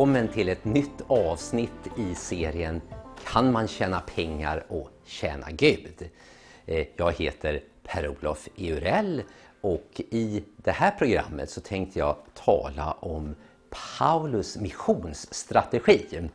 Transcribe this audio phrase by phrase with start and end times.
[0.00, 2.80] Välkommen till ett nytt avsnitt i serien
[3.26, 6.10] Kan man tjäna pengar och tjäna Gud?
[6.66, 9.22] Eh, jag heter Per-Olof Eurell
[9.60, 13.34] och i det här programmet så tänkte jag tala om
[13.98, 16.28] Paulus missionsstrategi.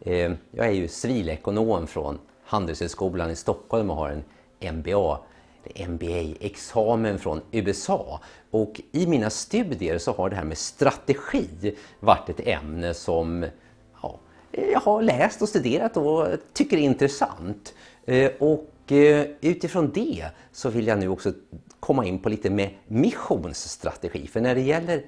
[0.00, 4.24] Eh, jag är ju civilekonom från Handelshögskolan i Stockholm och har en
[4.76, 5.18] MBA
[5.88, 8.20] MBA-examen från USA.
[8.50, 13.46] Och i mina studier så har det här med strategi varit ett ämne som
[14.02, 14.20] ja,
[14.72, 17.74] jag har läst och studerat och tycker är intressant.
[18.06, 21.32] Eh, och eh, utifrån det så vill jag nu också
[21.80, 24.26] komma in på lite med missionsstrategi.
[24.26, 25.04] För när det gäller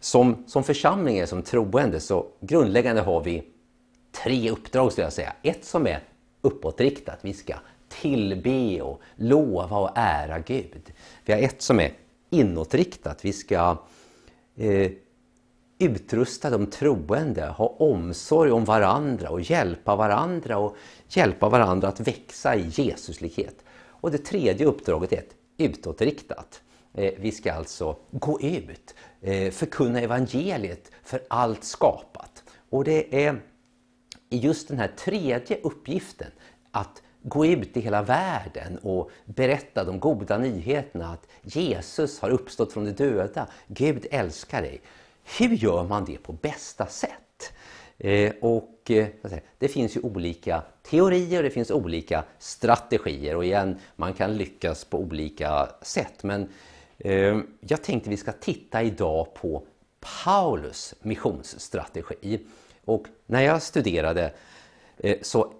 [0.00, 3.42] som, som församlingar, som troende, så grundläggande har vi
[4.24, 5.32] tre uppdrag skulle jag säga.
[5.42, 6.00] Ett som är
[6.40, 7.18] uppåtriktat.
[7.20, 7.54] Vi ska
[7.90, 10.92] tillbe och lova och ära Gud.
[11.24, 11.92] Vi har ett som är
[12.30, 13.24] inåtriktat.
[13.24, 13.76] Vi ska
[14.56, 14.90] eh,
[15.78, 20.76] utrusta de troende, ha omsorg om varandra och hjälpa varandra och
[21.08, 23.64] hjälpa varandra att växa i Jesuslikhet.
[23.88, 26.62] Och det tredje uppdraget är ett utåtriktat.
[26.94, 32.44] Eh, vi ska alltså gå ut, eh, förkunna evangeliet för allt skapat.
[32.70, 33.40] Och det är
[34.30, 36.30] just den här tredje uppgiften,
[36.70, 42.72] att gå ut i hela världen och berätta de goda nyheterna att Jesus har uppstått
[42.72, 44.80] från de döda, Gud älskar dig.
[45.38, 47.52] Hur gör man det på bästa sätt?
[47.98, 49.06] Eh, och eh,
[49.58, 54.84] Det finns ju olika teorier och det finns olika strategier och igen, man kan lyckas
[54.84, 56.22] på olika sätt.
[56.22, 56.48] Men
[56.98, 59.62] eh, jag tänkte vi ska titta idag på
[60.24, 62.40] Paulus missionsstrategi.
[62.84, 64.32] Och när jag studerade
[64.96, 65.52] eh, så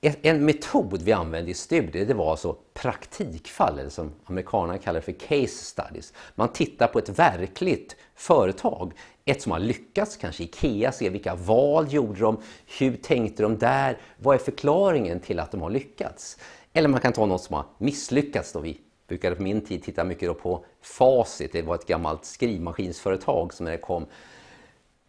[0.00, 5.12] en metod vi använde i studier det var alltså praktikfall, eller som amerikanerna kallar för
[5.12, 6.12] case studies.
[6.34, 8.92] Man tittar på ett verkligt företag,
[9.24, 12.42] ett som har lyckats, kanske IKEA, ser vilka val gjorde de,
[12.78, 16.38] hur tänkte de där, vad är förklaringen till att de har lyckats?
[16.72, 18.52] Eller man kan ta något som har misslyckats.
[18.52, 18.60] Då.
[18.60, 23.64] Vi brukade på min tid titta mycket på Facit, det var ett gammalt skrivmaskinsföretag som
[23.64, 24.06] när det kom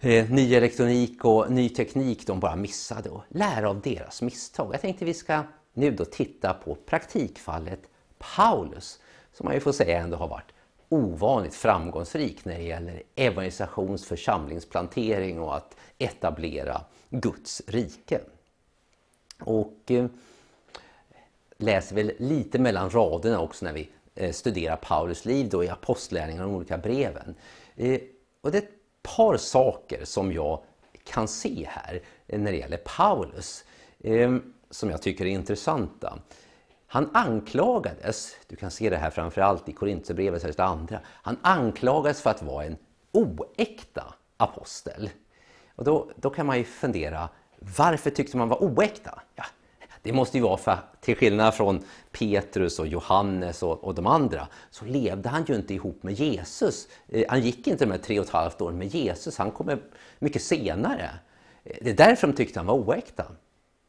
[0.01, 4.73] eh, ny elektronik och ny teknik de bara missade och lära av deras misstag.
[4.73, 7.79] Jag tänkte vi ska nu då titta på praktikfallet
[8.35, 8.99] Paulus
[9.33, 10.51] som man ju får säga ändå har varit
[10.89, 18.21] ovanligt framgångsrik när det gäller evangelisations församlingsplantering och att etablera Guds rike.
[19.39, 20.05] Och eh,
[21.57, 26.45] läser väl lite mellan raderna också när vi eh, studerar Paulus liv då i apostlärningarna
[26.45, 27.35] och de olika breven.
[27.75, 27.99] Eh,
[28.41, 30.59] och det par saker som jag
[31.03, 33.65] kan se här när det gäller Paulus
[34.03, 36.19] ehm, som jag tycker är intressanta.
[36.87, 42.29] Han anklagades, du kan se det här framförallt i Korintierbrevet, särskilt andra, han anklagades för
[42.29, 42.77] att vara en
[43.11, 45.09] oäkta apostel.
[45.75, 47.29] Och då, då kan man ju fundera,
[47.77, 49.21] varför tyckte man var oäkta?
[49.35, 49.43] Ja,
[50.01, 54.47] det måste ju vara för till skillnad från Petrus och Johannes och, och de andra
[54.69, 56.87] så levde han ju inte ihop med Jesus.
[57.07, 59.79] Eh, han gick inte de här tre och ett halvt åren med Jesus, han kommer
[60.19, 61.09] mycket senare.
[61.63, 63.25] Eh, det är därför de tyckte han var oäkta.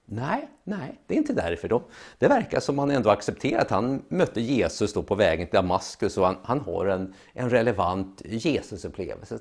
[0.04, 1.68] Nej, nej, det är inte därför.
[1.68, 1.82] Då.
[2.18, 6.18] Det verkar som han ändå accepterar att han mötte Jesus då på vägen till Damaskus
[6.18, 9.38] och han, han har en, en relevant Jesusupplevelse.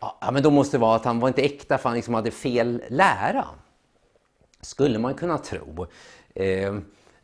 [0.00, 2.30] Ja, men då måste det vara att han var inte äkta för han liksom hade
[2.30, 3.44] fel lära
[4.60, 5.86] skulle man kunna tro.
[6.34, 6.74] Eh,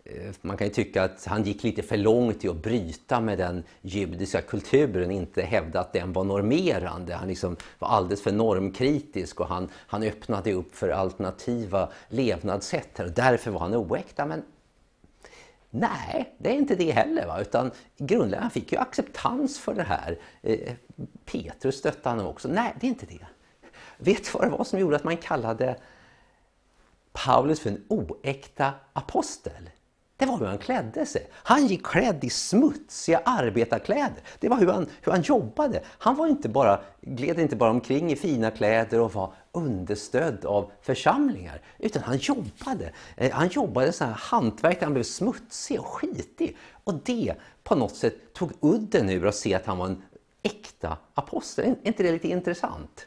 [0.04, 3.38] eh, man kan ju tycka att han gick lite för långt i att bryta med
[3.38, 7.15] den judiska kulturen, inte hävda att den var normerande.
[7.15, 13.10] Han liksom var alldeles för normkritisk och han, han öppnade upp för alternativa levnadssätt och
[13.10, 14.26] därför var han oäkta.
[14.26, 14.42] Men
[15.71, 17.26] nej, det är inte det heller.
[17.26, 17.41] Va?
[17.41, 20.19] Utan grundläggande, han fick ju acceptans för det här.
[20.42, 20.72] Eh,
[21.25, 22.48] Petrus stöttade honom också.
[22.48, 23.26] Nej, det är inte det.
[23.98, 25.76] Vet du vad det var som gjorde att man kallade
[27.12, 29.71] Paulus för en oäkta apostel.
[30.16, 31.27] Det var hur han klädde sig.
[31.33, 34.22] Han gick klädd i smutsiga arbetarkläder.
[34.41, 35.83] Det var hur han, hur han jobbade.
[35.86, 40.71] Han var inte bara, gled inte bara omkring i fina kläder och var understödd av
[40.83, 41.60] församlingar.
[41.78, 42.92] Utan han jobbade.
[43.16, 46.57] Eh, han jobbade så här hantverk, han blev smutsig och skitig.
[46.84, 47.34] Och det
[47.65, 50.03] på något sätt tog udden ur att se att han var en
[50.42, 51.65] äkta apostel.
[51.65, 53.07] Är inte det lite intressant?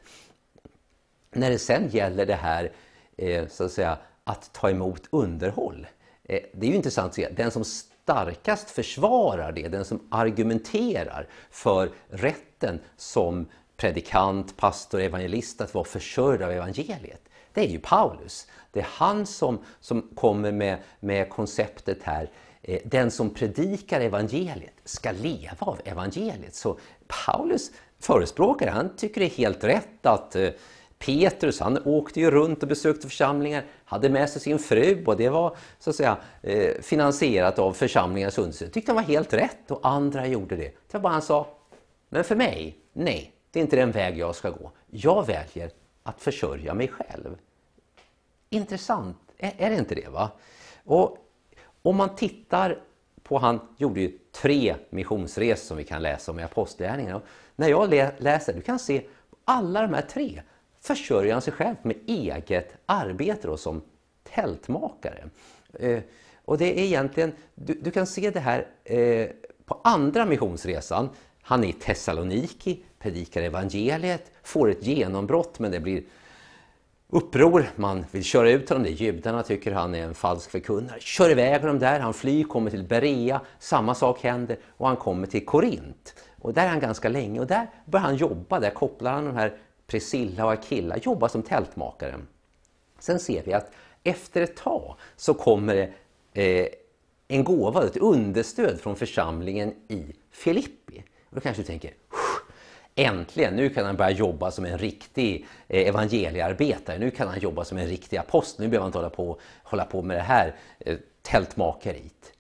[1.31, 2.69] När det sen gäller det här eh,
[3.17, 5.87] Eh, så att säga, att ta emot underhåll.
[6.23, 11.27] Eh, det är ju intressant att se, den som starkast försvarar det, den som argumenterar
[11.49, 13.47] för rätten som
[13.77, 17.21] predikant, pastor, evangelist att vara försörjd av evangeliet.
[17.53, 18.47] Det är ju Paulus.
[18.71, 22.31] Det är han som, som kommer med, med konceptet här
[22.61, 26.55] eh, den som predikar evangeliet ska leva av evangeliet.
[26.55, 30.49] Så Paulus förespråkare, han tycker det är helt rätt att eh,
[31.05, 35.29] Petrus han åkte ju runt och besökte församlingar, hade med sig sin fru och det
[35.29, 38.73] var så att säga eh, finansierat av församlingens understöd.
[38.73, 40.63] Tyckte han var helt rätt och andra gjorde det.
[40.63, 41.47] Det var bara han sa,
[42.09, 44.71] men för mig, nej, det är inte den väg jag ska gå.
[44.89, 45.71] Jag väljer
[46.03, 47.37] att försörja mig själv.
[48.49, 50.09] Intressant, är, är det inte det?
[50.09, 50.31] va?
[50.83, 51.17] Och
[51.81, 52.79] om man tittar
[53.23, 57.21] på, han gjorde ju tre missionsresor som vi kan läsa om i Apostlagärningarna.
[57.55, 59.01] När jag läser, du kan se
[59.45, 60.41] alla de här tre
[60.85, 63.81] försörjer han sig själv med eget arbete då, som
[64.23, 65.23] tältmakare.
[65.79, 65.99] Eh,
[66.45, 69.27] och det är egentligen, du, du kan se det här eh,
[69.65, 71.09] på andra missionsresan.
[71.41, 76.03] Han är i Thessaloniki, predikar evangeliet, får ett genombrott men det blir
[77.09, 77.69] uppror.
[77.75, 78.83] Man vill köra ut honom.
[78.83, 80.99] Det judarna tycker han är en falsk förkunnare.
[80.99, 81.99] Kör iväg honom där.
[81.99, 83.41] Han flyr, kommer till Berea.
[83.59, 86.15] Samma sak händer och han kommer till Korint.
[86.39, 88.59] Och där är han ganska länge och där börjar han jobba.
[88.59, 92.15] Där kopplar han de här Priscilla och Akilla, jobbar som tältmakare.
[92.99, 93.71] Sen ser vi att
[94.03, 95.75] efter ett tag så kommer
[96.33, 96.67] det eh,
[97.27, 101.03] en gåva, ett understöd från församlingen i Filippi.
[101.29, 101.93] Och då kanske du tänker,
[102.97, 106.97] Äntligen, nu kan han börja jobba som en riktig eh, evangeliearbetare.
[106.97, 108.65] Nu kan han jobba som en riktig apostel.
[108.65, 112.33] Nu behöver han inte hålla på, hålla på med det här eh, tältmakeriet.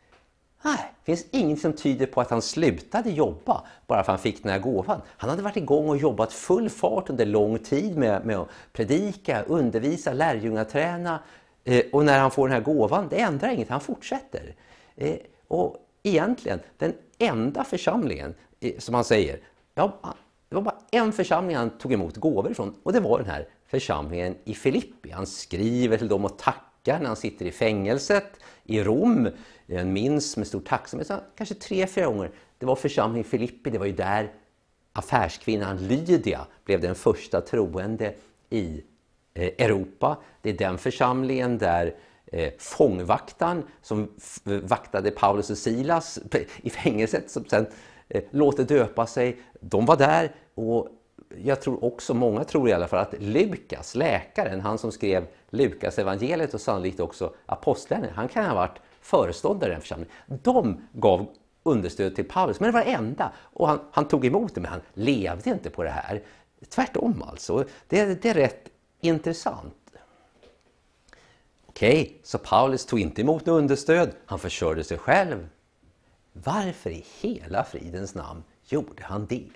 [0.65, 4.19] Nej, det finns inget som tyder på att han slutade jobba bara för att han
[4.19, 5.01] fick den här gåvan.
[5.17, 9.43] Han hade varit igång och jobbat full fart under lång tid med, med att predika,
[9.43, 11.19] undervisa, lärjungaträna.
[11.63, 14.55] Eh, och när han får den här gåvan, det ändrar inget, han fortsätter.
[14.95, 15.15] Eh,
[15.47, 19.39] och egentligen, den enda församlingen, eh, som han säger,
[19.75, 19.99] ja,
[20.49, 23.47] det var bara en församling han tog emot gåvor ifrån och det var den här
[23.67, 25.11] församlingen i Filippi.
[25.11, 29.29] Han skriver till dem och tackar när han sitter i fängelset i Rom.
[29.65, 32.31] Jag minns med stor tacksamhet, kanske tre, fyra gånger.
[32.57, 34.31] Det var församlingen Filippi, det var ju där
[34.93, 38.13] affärskvinnan Lydia blev den första troende
[38.49, 38.83] i
[39.33, 40.17] eh, Europa.
[40.41, 41.95] Det är den församlingen där
[42.25, 44.11] eh, fångvaktaren som
[44.43, 46.19] vaktade Paulus och Silas
[46.57, 47.65] i fängelset som sen
[48.09, 49.37] eh, låter döpa sig.
[49.59, 50.87] De var där och
[51.37, 55.99] jag tror också, många tror i alla fall, att Lukas, läkaren, han som skrev Lukas
[55.99, 60.13] evangeliet och sannolikt också apostlarna, han kan ha varit föreståndare i den församlingen.
[60.27, 61.27] De gav
[61.63, 63.31] understöd till Paulus, men det var det enda.
[63.37, 66.23] Och han, han, tog emot det, men han levde inte på det här.
[66.69, 67.65] Tvärtom alltså.
[67.87, 68.69] Det, det är rätt
[69.01, 69.73] intressant.
[71.65, 75.49] Okej, okay, så Paulus tog inte emot något understöd, han försörjde sig själv.
[76.33, 79.49] Varför i hela fridens namn gjorde han det?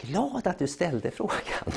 [0.00, 1.72] Glad att du ställde frågan.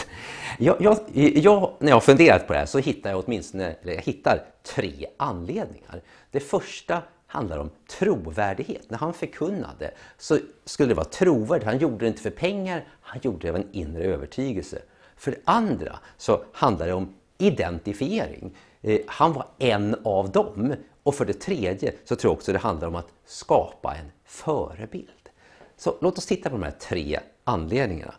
[0.60, 1.00] Jag, jag,
[1.36, 4.46] jag, när jag har funderat på det här så hittar jag åtminstone eller jag hittar
[4.64, 6.02] tre anledningar.
[6.32, 8.90] Det första handlar om trovärdighet.
[8.90, 11.66] När han förkunnade så skulle det vara trovärdigt.
[11.66, 14.82] Han gjorde det inte för pengar, han gjorde det av en inre övertygelse.
[15.16, 18.56] För det andra så handlar det om identifiering.
[18.82, 20.76] Eh, han var en av dem.
[21.04, 25.30] Och för det tredje så tror jag också det handlar om att skapa en förebild.
[25.78, 28.14] Så låt oss titta på de här tre anledningarna.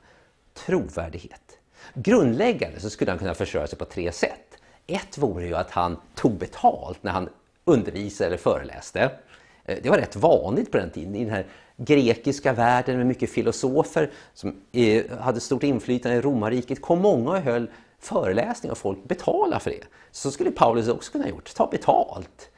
[0.54, 1.58] Trovärdighet.
[1.94, 4.58] Grundläggande så skulle han kunna försörja sig på tre sätt.
[4.86, 7.28] Ett vore ju att han tog betalt när han
[7.64, 9.10] undervisade eller föreläste.
[9.64, 13.30] Eh, det var rätt vanligt på den tiden i den här grekiska världen med mycket
[13.30, 16.82] filosofer som eh, hade stort inflytande i romarriket.
[16.82, 19.84] kom många och höll föreläsningar och folk betalade för det.
[20.10, 22.50] Så skulle Paulus också kunna ha gjort, ta betalt.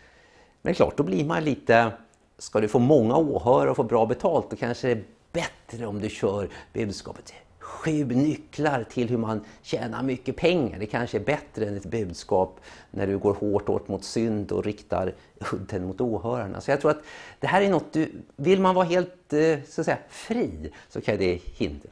[0.63, 1.93] Men det är klart, då blir man lite,
[2.39, 5.05] ska du få många åhörare och få bra betalt, då kanske det är
[5.37, 7.33] bättre om du kör budskapet
[7.67, 10.79] sju nycklar till hur man tjänar mycket pengar.
[10.79, 14.65] Det kanske är bättre än ett budskap när du går hårt åt mot synd och
[14.65, 15.15] riktar
[15.53, 16.61] udden mot åhörarna.
[16.61, 17.03] Så jag tror att
[17.41, 21.01] det här är något du, vill man vara helt eh, så att säga, fri så
[21.01, 21.91] kan det hindra.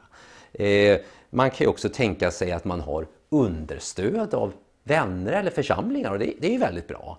[0.53, 0.99] Eh,
[1.29, 6.19] man kan ju också tänka sig att man har understöd av vänner eller församlingar och
[6.19, 7.17] det, det är ju väldigt bra.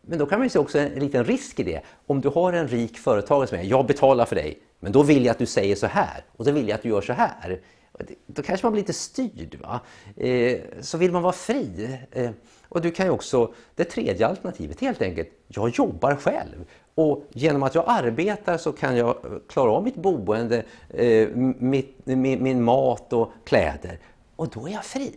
[0.00, 1.80] Men då kan man ju se också en liten risk i det.
[2.06, 5.24] Om du har en rik företagare som säger jag betalar för dig, men då vill
[5.24, 7.60] jag att du säger så här och då vill jag att du gör så här.
[8.26, 9.58] Då kanske man blir lite styrd.
[9.60, 9.80] Va?
[10.16, 11.98] Eh, så vill man vara fri.
[12.10, 12.30] Eh,
[12.68, 16.64] och du kan ju också, det tredje alternativet helt enkelt, jag jobbar själv.
[16.94, 22.06] Och genom att jag arbetar så kan jag eh, klara av mitt boende, eh, mitt,
[22.06, 23.98] min, min mat och kläder.
[24.36, 25.12] Och då är jag fri.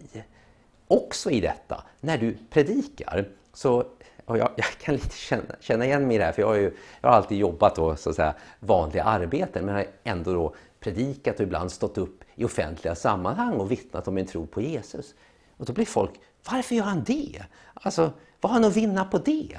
[0.87, 3.85] Också i detta, när du predikar så
[4.25, 6.55] och jag, jag, kan lite känna, känna igen mig i det här, för jag har,
[6.55, 10.55] ju, jag har alltid jobbat då, så att säga, vanliga arbeten, men har ändå då
[10.79, 15.13] predikat och ibland stått upp i offentliga sammanhang och vittnat om min tro på Jesus.
[15.57, 16.11] Och då blir folk,
[16.51, 17.43] varför gör han det?
[17.73, 19.57] Alltså, vad har han att vinna på det?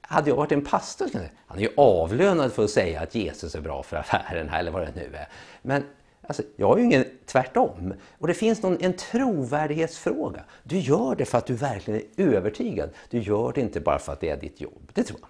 [0.00, 1.10] Hade jag varit en pastor,
[1.46, 4.82] han är ju avlönad för att säga att Jesus är bra för affären eller vad
[4.82, 5.28] det nu är.
[5.62, 5.84] Men
[6.26, 7.94] Alltså, jag har ju ingen tvärtom.
[8.18, 10.44] Och det finns någon, en trovärdighetsfråga.
[10.62, 12.90] Du gör det för att du verkligen är övertygad.
[13.10, 14.90] Du gör det inte bara för att det är ditt jobb.
[14.94, 15.28] Det tror jag.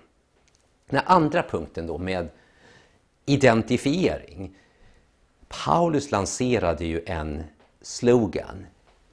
[0.91, 2.29] Den andra punkten då med
[3.27, 4.57] identifiering.
[5.49, 7.43] Paulus lanserade ju en
[7.81, 8.67] slogan.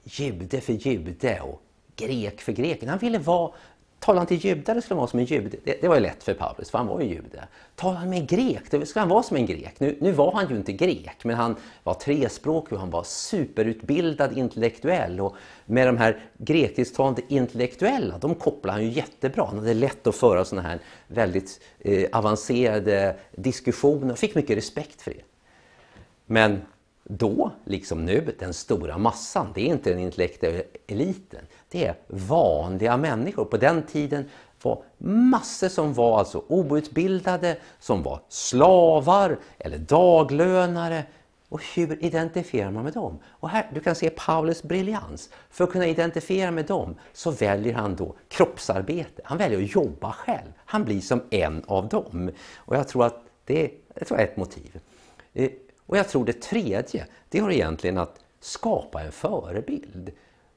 [0.03, 1.61] Jude för jude och
[1.95, 2.89] grek för greken.
[2.89, 3.51] Han ville vara
[4.03, 5.57] Talar han till judar skulle han vara som en jude.
[5.63, 7.47] Det, det, var ju lätt för Paulus, för han var ju jude.
[7.75, 9.79] Talar han med en grek, då skulle han vara som en grek.
[9.79, 14.37] Nu, nu var han ju inte grek, men han var trespråkig och han var superutbildad
[14.37, 15.19] intellektuell.
[15.19, 19.45] Och med de här grekisktalande intellektuella, de kopplade han ju jättebra.
[19.45, 25.01] Han hade lätt att föra sådana här väldigt eh, avancerade diskussioner och fick mycket respekt
[25.01, 25.23] för det.
[26.25, 26.61] Men
[27.03, 31.45] då, liksom nu, den stora massan, det är inte den intellektuella eliten.
[31.69, 33.45] Det är vanliga människor.
[33.45, 34.25] På den tiden
[34.61, 41.03] var massor som var alltså outbildade, som var slavar eller daglönare.
[41.49, 43.19] Och hur identifierar man med dem?
[43.25, 45.29] Och här, du kan se Paulus briljans.
[45.49, 49.21] För att kunna identifiera med dem så väljer han då kroppsarbete.
[49.23, 50.51] Han väljer att jobba själv.
[50.65, 52.31] Han blir som en av dem.
[52.55, 54.79] Och jag tror att det, det är ett motiv.
[55.33, 55.49] Eh,
[55.93, 60.11] och jag tror det tredje, det har egentligen att skapa en förebild.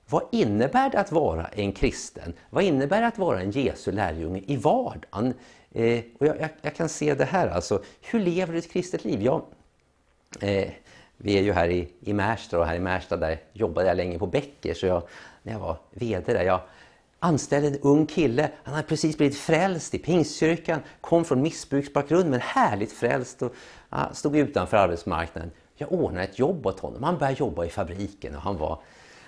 [0.09, 2.35] Vad innebär det att vara en kristen?
[2.51, 5.35] Vad innebär det att vara en Jesu lärjunge i vardagen?
[5.73, 9.05] Eh, och jag, jag, jag, kan se det här, alltså, hur lever du ett kristet
[9.05, 9.23] liv?
[9.23, 9.43] Jag,
[10.41, 10.71] eh,
[11.17, 14.19] vi är ju här i, i Märsta och här i Märsta där jobbade jag länge
[14.19, 15.03] på Bäcker, så jag,
[15.43, 16.61] när jag var VD där, jag
[17.19, 22.41] anställde en ung kille, han hade precis blivit frälst i Pingstkyrkan, kom från missbruksbakgrund men
[22.41, 23.55] härligt frälst och
[23.91, 25.51] ja, stod utanför arbetsmarknaden.
[25.77, 28.81] Jag ordnade ett jobb åt honom, han började jobba i fabriken och han var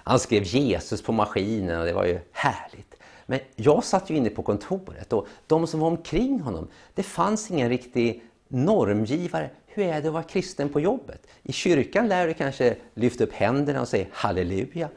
[0.09, 2.95] han skrev Jesus på maskinen och det var ju härligt.
[3.27, 7.51] Men jag satt ju inne på kontoret och de som var omkring honom, det fanns
[7.51, 9.51] ingen riktig normgivare.
[9.67, 11.27] Hur är det att vara kristen på jobbet?
[11.43, 14.89] I kyrkan lär du kanske lyfta upp händerna och säga halleluja.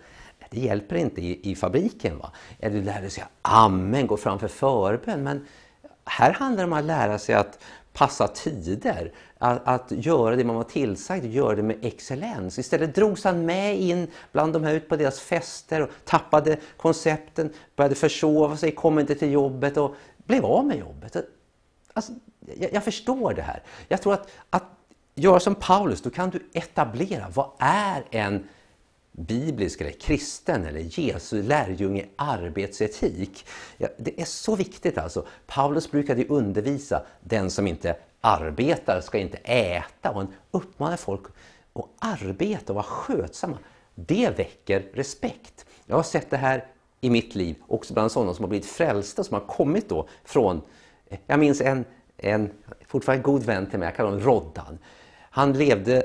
[0.51, 2.17] Det hjälper inte i, i fabriken.
[2.17, 2.31] va?
[2.59, 5.23] Eller du lär dig säga amen, gå framför förbön.
[5.23, 5.47] Men
[6.05, 7.59] här handlar det om att lära sig att
[7.93, 12.59] passa tider, att, att, göra det man var tillsagd, göra det med excellens.
[12.59, 17.53] Istället drogs han med in bland de här ut på deras fester och tappade koncepten,
[17.75, 21.15] började försova sig, kom inte till jobbet och blev av med jobbet.
[21.93, 22.13] Alltså,
[22.57, 23.63] jag, jag förstår det här.
[23.87, 24.63] Jag tror att, att
[25.15, 28.47] göra som Paulus, då kan du etablera vad är en
[29.11, 33.45] biblisk eller kristen eller Jesu lärjunge arbetsetik.
[33.77, 35.25] Ja, det är så viktigt alltså.
[35.47, 41.25] Paulus brukade undervisa den som inte arbetar ska inte äta och han uppmanar folk
[41.73, 43.57] att arbeta och vara skötsamma.
[43.95, 45.65] Det väcker respekt.
[45.85, 46.65] Jag har sett det här
[47.01, 50.61] i mitt liv, också bland sådana som har blivit frälsta, som har kommit då från,
[51.25, 51.85] jag minns en,
[52.17, 52.51] en
[52.87, 54.77] fortfarande god vän till mig, jag kallar honom Roddan.
[55.29, 56.03] Han levde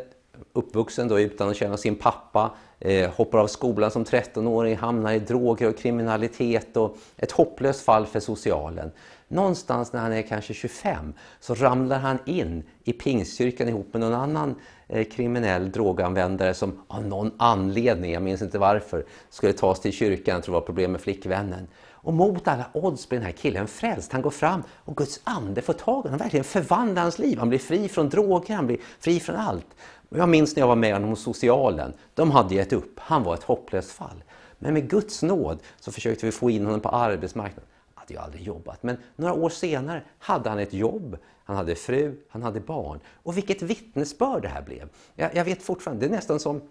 [0.53, 5.19] uppvuxen då utan att känna sin pappa, eh, hoppar av skolan som 13-åring, hamnar i
[5.19, 8.91] droger och kriminalitet och ett hopplöst fall för socialen.
[9.29, 14.15] Någonstans när han är kanske 25 så ramlar han in i Pingstkyrkan ihop med någon
[14.15, 14.55] annan
[14.89, 20.35] eh, kriminell droganvändare som av någon anledning, jag minns inte varför, skulle tas till kyrkan,
[20.35, 21.69] jag tror det var problem med flickvännen.
[22.07, 24.13] Och mot alla odds blir den här killen frälst.
[24.13, 26.11] Han går fram och Guds ande får tag i honom.
[26.11, 27.39] Han verkligen förvandlar hans liv.
[27.39, 29.67] Han blir fri från droger, han blir fri från allt.
[30.09, 31.93] Jag minns när jag var med honom hos socialen.
[32.15, 33.01] De hade gett upp.
[33.01, 34.25] Han var ett hopplöst fall.
[34.59, 37.71] Men med Guds nåd så försökte vi få in honom på arbetsmarknaden.
[37.95, 38.83] Han hade ju aldrig jobbat.
[38.83, 41.19] Men några år senare hade han ett jobb.
[41.45, 43.01] Han hade fru, han hade barn.
[43.23, 44.89] Och vilket vittnesbörd det här blev.
[45.15, 46.63] Jag, jag vet fortfarande, det är nästan som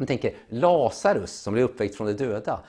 [0.00, 2.60] man tänker Lazarus som blev uppväckt från de döda.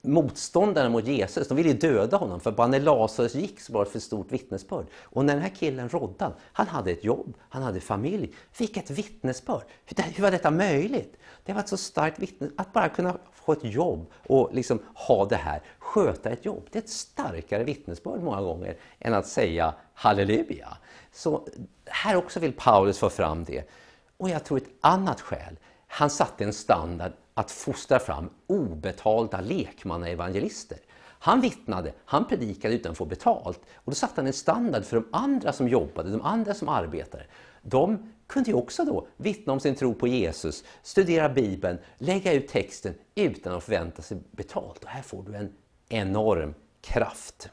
[0.00, 3.84] Motståndarna mot Jesus, de ville ju döda honom för bara när Lazarus gick så var
[3.84, 4.86] det för stort vittnesbörd.
[4.94, 8.34] Och när den här killen Roddan, han hade ett jobb, han hade familj.
[8.58, 9.62] Vilket vittnesbörd!
[9.96, 11.16] Hur var detta möjligt?
[11.44, 15.24] Det var ett så starkt vittnesbörd, att bara kunna få ett jobb och liksom ha
[15.24, 16.68] det här, sköta ett jobb.
[16.70, 20.76] Det är ett starkare vittnesbörd många gånger än att säga halleluja.
[21.12, 21.48] Så
[21.84, 23.70] här också vill Paulus få fram det.
[24.16, 25.56] Och jag tror ett annat skäl
[25.94, 30.78] han satte en standard att fostra fram obetalda lekmannaevangelister.
[30.98, 33.60] Han vittnade, han predikade utan att få betalt.
[33.74, 37.24] Och då satte han en standard för de andra som jobbade, de andra som arbetade.
[37.62, 42.48] De kunde ju också då vittna om sin tro på Jesus, studera Bibeln, lägga ut
[42.48, 44.84] texten utan att förvänta sig betalt.
[44.84, 45.52] Och här får du en
[45.88, 47.48] enorm kraft.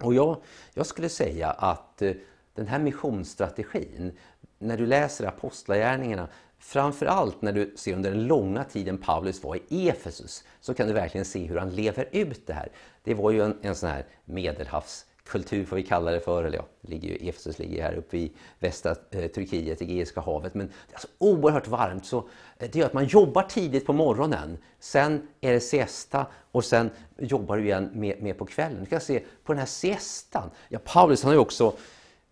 [0.00, 0.36] Och jag,
[0.72, 2.12] jag skulle säga att eh,
[2.54, 4.12] den här missionsstrategin,
[4.58, 6.28] när du läser Apostlagärningarna
[6.66, 10.92] Framförallt när du ser under den långa tiden Paulus var i Efesus så kan du
[10.92, 12.68] verkligen se hur han lever ut det här.
[13.02, 16.66] Det var ju en, en sån här medelhavskultur, får vi kalla det för, eller ja,
[16.80, 20.54] ligger ju, Efesus ligger här uppe i västra eh, Turkiet, Egeiska havet.
[20.54, 22.18] Men det är så oerhört varmt så
[22.58, 24.58] eh, det gör att man jobbar tidigt på morgonen.
[24.78, 28.80] Sen är det siesta och sen jobbar du igen mer på kvällen.
[28.80, 30.50] Du kan se på den här siestan.
[30.68, 31.74] Ja, Paulus han har ju också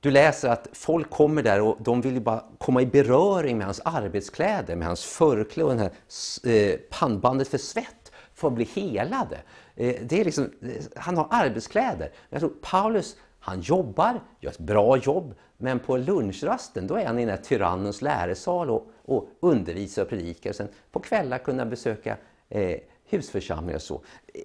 [0.03, 3.81] du läser att folk kommer där och de vill bara komma i beröring med hans
[3.85, 9.37] arbetskläder, med hans förkläde och det här eh, pannbandet för svett för att bli helade.
[9.77, 12.13] Eh, det är liksom, eh, han har arbetskläder.
[12.31, 17.19] Jag tror Paulus han jobbar, gör ett bra jobb, men på lunchrasten då är han
[17.19, 20.53] i den här tyrannens läresal och, och undervisar och predikar.
[20.53, 22.17] Sen på kvällar kunna besöka
[22.49, 22.79] eh,
[23.09, 24.01] husförsamlingar och så.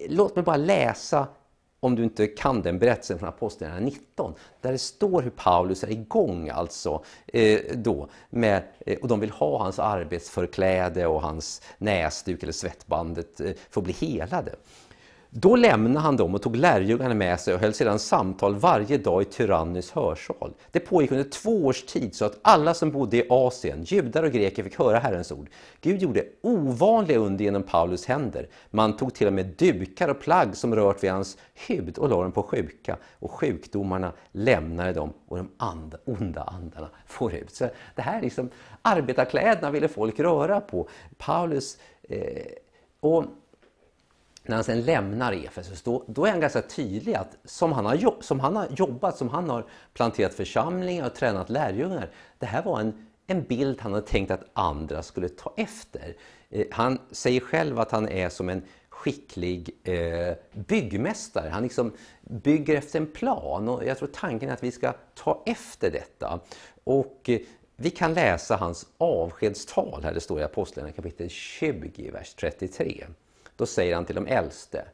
[0.08, 1.26] Låt mig bara läsa
[1.80, 5.90] om du inte kan den berättelsen från Apostlagärningarna 19, där det står hur Paulus är
[5.90, 12.42] igång alltså eh, då, med, eh, och de vill ha hans arbetsförkläde och hans näsduk
[12.42, 14.54] eller svettbandet eh, för att bli helade.
[15.30, 19.22] Då lämnade han dem och tog lärjungarna med sig och höll sedan samtal varje dag
[19.22, 20.52] i Tyrannus hörsal.
[20.70, 24.32] Det pågick under två års tid så att alla som bodde i Asien, judar och
[24.32, 25.48] greker, fick höra Herrens ord.
[25.80, 28.48] Gud gjorde ovanliga under genom Paulus händer.
[28.70, 32.22] Man tog till och med dukar och plagg som rört vid hans hud och la
[32.22, 37.54] dem på sjuka och sjukdomarna lämnade dem och de and, onda andarna for ut.
[37.54, 38.50] Så det här liksom,
[38.82, 40.88] arbetarkläderna ville folk röra på.
[41.18, 42.46] Paulus eh,
[43.00, 43.24] och
[44.48, 48.22] när han sen lämnar Efesus, då, då är han ganska tydlig att som han, har,
[48.22, 49.64] som han har jobbat, som han har
[49.94, 54.44] planterat församlingar och tränat lärjungar, det här var en, en bild han hade tänkt att
[54.52, 56.16] andra skulle ta efter.
[56.50, 61.48] Eh, han säger själv att han är som en skicklig eh, byggmästare.
[61.48, 65.42] Han liksom bygger efter en plan och jag tror tanken är att vi ska ta
[65.46, 66.40] efter detta.
[66.84, 67.38] Och eh,
[67.76, 73.06] vi kan läsa hans avskedstal, här det står i Apostlagärningarna kapitel 20, vers 33.
[73.58, 74.84] Då säger han till de äldste.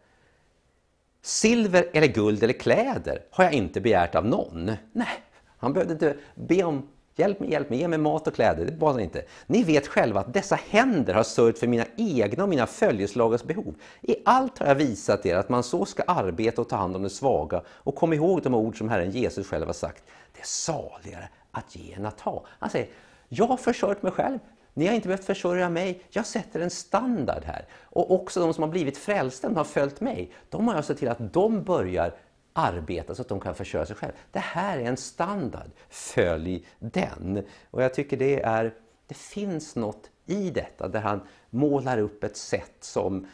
[1.22, 4.64] Silver eller guld eller kläder har jag inte begärt av någon.
[4.92, 5.22] Nej,
[5.58, 8.64] han behövde inte be om hjälp mig, hjälp mig, ge mig mat och kläder.
[8.64, 9.24] Det bad han inte.
[9.46, 13.74] Ni vet själva att dessa händer har sörjt för mina egna och mina följeslagars behov.
[14.02, 17.02] I allt har jag visat er att man så ska arbeta och ta hand om
[17.02, 20.04] de svaga och kom ihåg de ord som Herren Jesus själv har sagt.
[20.32, 22.46] Det är saligare att ge än att ta.
[22.48, 22.88] Han säger,
[23.28, 24.38] jag har försörjt mig själv.
[24.74, 26.02] Ni har inte behövt försörja mig.
[26.10, 27.66] Jag sätter en standard här.
[27.82, 30.98] Och också de som har blivit frälsta de har följt mig, de har jag sett
[30.98, 32.14] till att de börjar
[32.52, 34.16] arbeta så att de kan försörja sig själva.
[34.32, 35.70] Det här är en standard.
[35.88, 37.44] Följ den.
[37.70, 38.74] Och jag tycker det är
[39.06, 43.26] det finns något i detta där han målar upp ett sätt som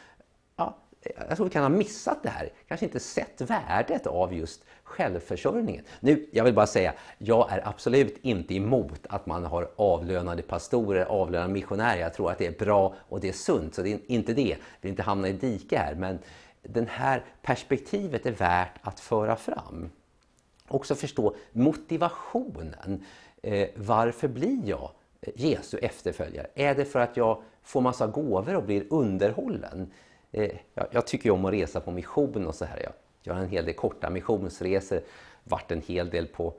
[0.55, 0.77] ja,
[1.29, 5.83] jag tror vi kan ha missat det här, kanske inte sett värdet av just självförsörjningen.
[5.99, 11.05] Nu, jag vill bara säga, jag är absolut inte emot att man har avlönade pastorer,
[11.05, 12.01] avlönade missionärer.
[12.01, 14.43] Jag tror att det är bra och det är sunt, så det är inte det.
[14.43, 16.19] Vi vill inte hamna i dike här, men
[16.61, 19.89] det här perspektivet är värt att föra fram.
[20.67, 23.05] Också förstå motivationen.
[23.43, 24.91] Eh, varför blir jag
[25.35, 26.47] Jesu efterföljare?
[26.55, 29.91] Är det för att jag får massa gåvor och blir underhållen?
[30.31, 32.79] Eh, jag, jag, tycker om att resa på mission och så här.
[32.83, 35.01] Jag gör en hel del korta missionsresor,
[35.43, 36.53] varit en hel del på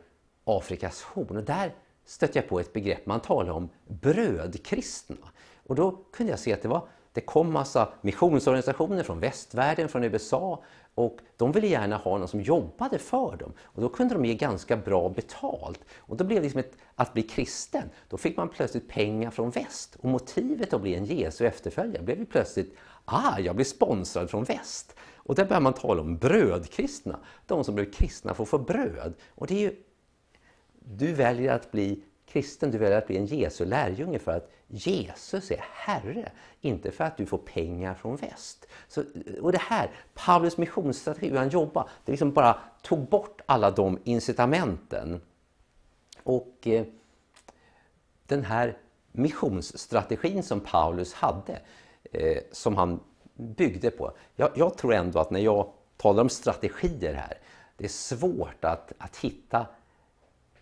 [0.44, 1.36] Afrikas horn.
[1.36, 5.28] Och där stötte jag på ett begrepp man talar om brödkristna.
[5.66, 10.04] Och då kunde jag se att det, var, det kom massa missionsorganisationer från västvärlden, från
[10.04, 10.62] USA
[10.94, 13.52] och de ville gärna ha någon som jobbade för dem.
[13.60, 15.80] Och då kunde de ge ganska bra betalt.
[15.98, 17.82] Och då blev det liksom ett, att bli kristen.
[18.08, 19.96] Då fick man plötsligt pengar från väst.
[20.00, 24.44] Och motivet att bli en Jesu efterföljare blev ju plötsligt ah, jag blir sponsrad från
[24.44, 24.96] väst.
[25.24, 27.18] Och där börjar man tala om brödkristna.
[27.46, 29.14] De som blev kristna får få bröd.
[29.28, 29.76] Och det är ju,
[30.78, 35.50] du väljer att bli kristen, du väljer att bli en Jesu lärjunge för att Jesus
[35.50, 38.66] är Herre, inte för att du får pengar från väst.
[38.88, 39.04] Så,
[39.40, 43.98] och det här, Paulus missionsstrategi, hur han jobbar, det liksom bara tog bort alla de
[44.04, 45.20] incitamenten.
[46.22, 46.86] Och eh,
[48.26, 48.78] den här
[49.12, 51.60] missionsstrategin som Paulus hade,
[52.12, 53.00] eh, som han
[53.34, 54.12] byggde på.
[54.36, 57.38] Jag, jag, tror ändå att när jag talar om strategier här,
[57.76, 59.66] det är svårt att, att hitta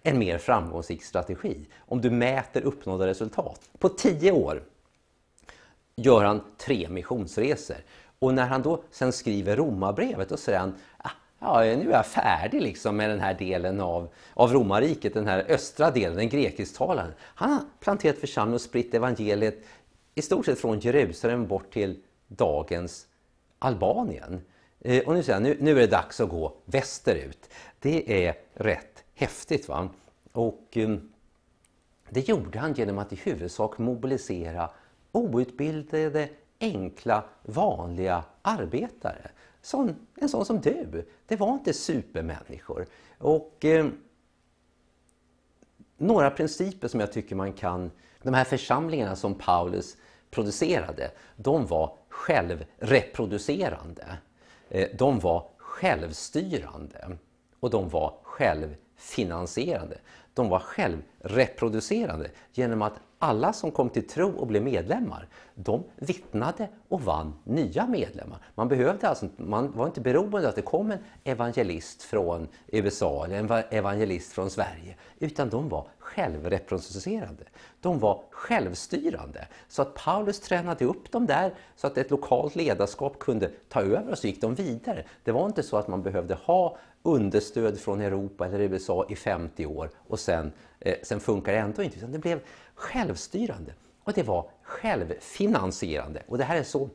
[0.03, 3.61] en mer framgångsrik strategi om du mäter uppnådda resultat.
[3.79, 4.63] På tio år
[5.97, 7.77] gör han tre missionsresor
[8.19, 12.07] och när han då sen skriver romabrevet då säger han ah, ja, nu är jag
[12.07, 17.13] färdig liksom med den här delen av, av romarriket, den här östra delen, den grekisktalande.
[17.21, 19.65] Han har planterat församling och spritt evangeliet
[20.15, 23.07] i stort sett från Jerusalem bort till dagens
[23.59, 24.41] Albanien.
[24.81, 27.51] Eh, och nu säger han, nu, nu är det dags att gå västerut.
[27.79, 29.69] Det är rätt häftigt.
[29.69, 29.89] va?
[30.33, 31.13] Och ehm,
[32.11, 34.71] det gjorde han genom att i huvudsak mobilisera
[35.13, 36.29] outbildade,
[36.61, 39.31] enkla, vanliga arbetare.
[39.63, 41.09] sån, en sån som du.
[41.27, 42.87] Det var inte supermänniskor.
[43.19, 43.87] Och eh,
[45.97, 47.91] några principer som jag tycker man kan...
[48.23, 49.97] De här församlingarna som Paulus
[50.31, 54.19] producerade, de var självreproducerande.
[54.69, 57.17] Eh, de var självstyrande
[57.61, 59.99] och de var självfinansierande.
[60.35, 66.69] De var självreproducerande genom att alla som kom till tro och blev medlemmar, de vittnade
[66.89, 68.39] och vann nya medlemmar.
[68.55, 73.25] Man, behövde alltså, man var inte beroende av att det kom en evangelist från USA
[73.25, 77.45] eller en evangelist från Sverige, utan de var självreproducerande.
[77.81, 79.49] De var självstyrande.
[79.69, 84.11] Så att Paulus tränade upp dem där så att ett lokalt ledarskap kunde ta över
[84.11, 85.05] och så gick de vidare.
[85.25, 89.67] Det var inte så att man behövde ha understöd från Europa eller USA i 50
[89.67, 91.97] år och sen, eh, sen funkar det ändå inte.
[91.97, 92.41] Utan det blev
[92.75, 93.73] självstyrande
[94.05, 96.23] och det var självfinansierande.
[96.29, 96.89] Och det här är så,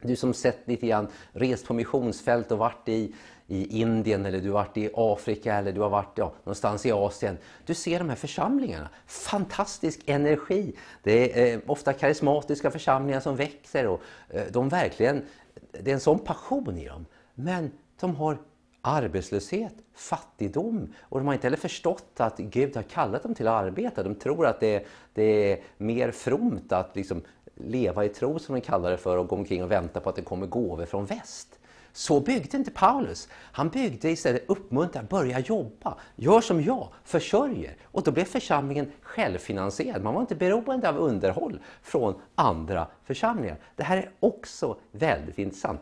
[0.00, 3.14] du som sett lite grann, rest på missionsfält och varit i,
[3.46, 6.92] i Indien eller du har varit i Afrika eller du har varit ja, någonstans i
[6.92, 7.38] Asien.
[7.66, 10.76] Du ser de här församlingarna, fantastisk energi.
[11.02, 15.24] Det är eh, ofta karismatiska församlingar som växer och eh, de verkligen,
[15.70, 17.06] det är en sån passion i dem.
[17.34, 17.70] Men
[18.00, 18.38] de har
[18.82, 23.64] arbetslöshet, fattigdom och de har inte heller förstått att Gud har kallat dem till att
[23.64, 24.02] arbeta.
[24.02, 27.22] De tror att det, det är mer fromt att liksom
[27.54, 30.16] leva i tro som de kallar det för och gå omkring och vänta på att
[30.16, 31.58] det kommer gåvor från väst.
[31.92, 33.28] Så byggde inte Paulus.
[33.32, 37.76] Han byggde istället uppmuntran, börja jobba, gör som jag, försörjer.
[37.82, 40.02] Och då blev församlingen självfinansierad.
[40.02, 43.56] Man var inte beroende av underhåll från andra församlingar.
[43.76, 45.80] Det här är också väldigt intressant.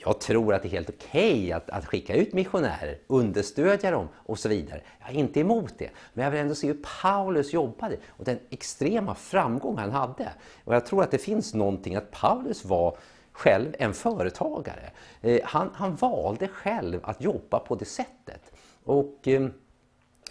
[0.00, 4.08] Jag tror att det är helt okej okay att, att, skicka ut missionärer, understödja dem
[4.14, 4.80] och så vidare.
[5.00, 5.90] Jag är inte emot det.
[6.14, 10.32] Men jag vill ändå se hur Paulus jobbade och den extrema framgång han hade.
[10.64, 12.96] Och jag tror att det finns någonting att Paulus var
[13.32, 14.90] själv en företagare.
[15.20, 18.52] Eh, han, han valde själv att jobba på det sättet.
[18.84, 19.48] Och eh,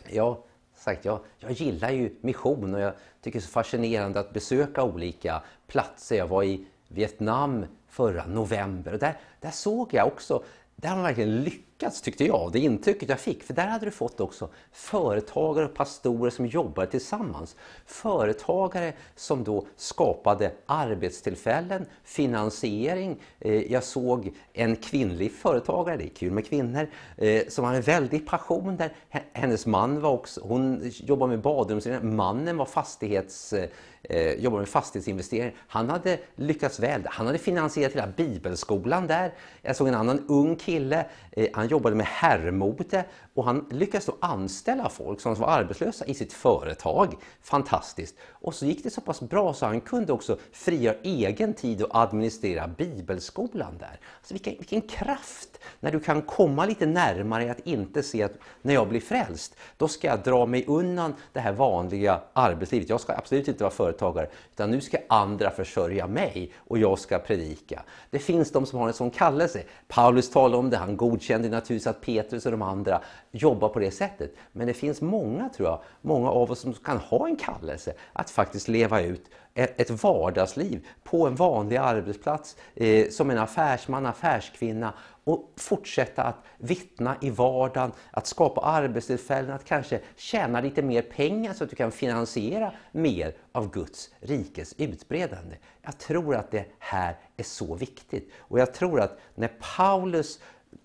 [0.10, 0.44] ja,
[0.76, 4.84] sagt, jag, jag gillar ju mission och jag tycker det är så fascinerande att besöka
[4.84, 6.16] olika platser.
[6.16, 7.66] Jag var i Vietnam
[7.98, 8.94] förra november.
[8.94, 10.44] Och där, där såg jag också
[10.82, 11.67] där har man verkligen lyckats
[12.04, 13.44] tyckte jag, det intrycket jag fick.
[13.44, 17.56] För där hade du fått också företagare och pastorer som jobbade tillsammans.
[17.86, 23.22] Företagare som då skapade arbetstillfällen, finansiering.
[23.40, 26.88] Eh, jag såg en kvinnlig företagare, det är kul med kvinnor,
[27.18, 28.94] eh, som hade en väldig passion där.
[29.34, 33.70] Hennes man var också, hon jobbade med badrumsrening, mannen var fastighets eh,
[34.04, 35.54] eh, jobbade med fastighetsinvesteringar.
[35.68, 37.02] Han hade lyckats väl.
[37.06, 39.34] Han hade finansierat hela bibelskolan där.
[39.62, 43.04] Jag såg en annan ung kille, eh, han jobbade med herrmode
[43.38, 47.16] och han lyckades då anställa folk som var arbetslösa i sitt företag.
[47.42, 48.16] Fantastiskt!
[48.30, 52.02] Och så gick det så pass bra så han kunde också frigöra egen tid och
[52.02, 54.00] administrera bibelskolan där.
[54.18, 55.60] Alltså vilken, vilken kraft!
[55.80, 59.88] När du kan komma lite närmare att inte se att när jag blir frälst, då
[59.88, 62.90] ska jag dra mig undan det här vanliga arbetslivet.
[62.90, 67.20] Jag ska absolut inte vara företagare, utan nu ska andra försörja mig och jag ska
[67.20, 67.84] predika.
[68.10, 69.64] Det finns de som har en sån kallelse.
[69.88, 73.92] Paulus talar om det, han godkände naturligtvis att Petrus och de andra jobba på det
[73.92, 74.34] sättet.
[74.52, 78.30] Men det finns många, tror jag, många av oss som kan ha en kallelse att
[78.30, 85.54] faktiskt leva ut ett vardagsliv på en vanlig arbetsplats eh, som en affärsman, affärskvinna och
[85.56, 91.64] fortsätta att vittna i vardagen, att skapa arbetstillfällen, att kanske tjäna lite mer pengar så
[91.64, 95.56] att du kan finansiera mer av Guds rikes utbredande.
[95.82, 100.40] Jag tror att det här är så viktigt och jag tror att när Paulus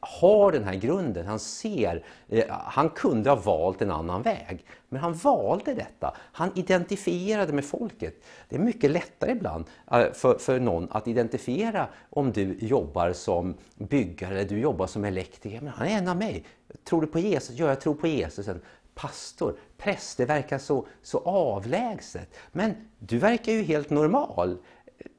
[0.04, 4.64] har den här grunden, han ser, eh, han kunde ha valt en annan väg.
[4.88, 8.24] Men han valde detta, han identifierade med folket.
[8.48, 13.54] Det är mycket lättare ibland eh, för, för någon att identifiera om du jobbar som
[13.74, 15.60] byggare eller du jobbar som elektriker.
[15.60, 16.44] Men han är en av mig.
[16.84, 17.58] Tror du på Jesus?
[17.58, 18.48] Ja, jag tror på Jesus.
[18.94, 22.34] Pastor, präst, det verkar så, så avlägset.
[22.52, 24.58] Men du verkar ju helt normal.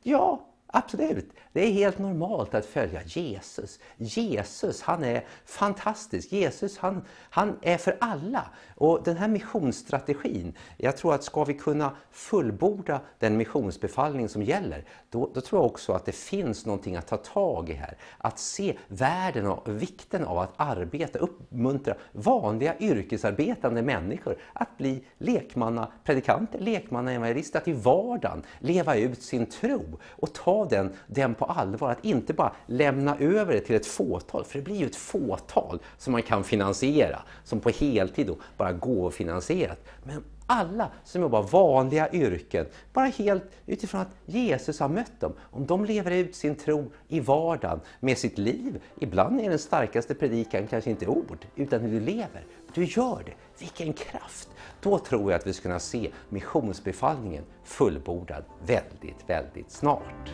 [0.01, 0.41] Ja,
[0.75, 3.79] Absolut, det är helt normalt att följa Jesus.
[3.97, 6.31] Jesus, han är fantastisk.
[6.31, 8.45] Jesus, han, han är för alla.
[8.75, 14.85] Och den här missionsstrategin, jag tror att ska vi kunna fullborda den missionsbefallning som gäller,
[15.09, 17.97] då, då tror jag också att det finns någonting att ta tag i här.
[18.17, 26.59] Att se världen och vikten av att arbeta, uppmuntra vanliga yrkesarbetande människor att bli lekmannapredikanter,
[26.59, 31.91] lekmannaevangelister, att i vardagen leva ut sin tro och ta den, den på på allvar.
[31.91, 35.79] Att inte bara lämna över det till ett fåtal, för det blir ju ett fåtal
[35.97, 39.85] som man kan finansiera, som på heltid då bara gåvofinansierat.
[40.03, 45.33] Men alla som jobbar vanliga yrken, bara helt utifrån att Jesus har mött dem.
[45.51, 50.15] Om de lever ut sin tro i vardagen med sitt liv, ibland är den starkaste
[50.15, 52.45] predikan kanske inte ord, utan hur du lever.
[52.73, 53.33] Du gör det.
[53.59, 54.49] Vilken kraft!
[54.81, 60.33] Då tror jag att vi ska kunna se missionsbefallningen fullbordad väldigt, väldigt snart.